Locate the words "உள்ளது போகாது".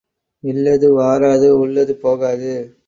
1.57-2.53